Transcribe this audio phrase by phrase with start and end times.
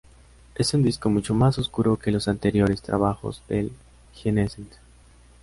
[0.55, 3.71] Es un disco mucho más oscuro que los anteriores trabajos del
[4.15, 4.63] jienense.